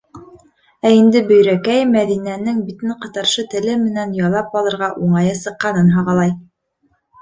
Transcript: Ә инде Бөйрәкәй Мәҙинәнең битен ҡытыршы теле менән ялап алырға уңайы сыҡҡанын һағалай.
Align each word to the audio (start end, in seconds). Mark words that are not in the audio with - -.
Ә 0.89 0.93
инде 0.99 1.21
Бөйрәкәй 1.27 1.83
Мәҙинәнең 1.91 2.65
битен 2.71 2.95
ҡытыршы 3.05 3.47
теле 3.55 3.79
менән 3.85 4.19
ялап 4.25 4.61
алырға 4.65 4.93
уңайы 5.07 5.41
сыҡҡанын 5.47 5.99
һағалай. 6.01 6.39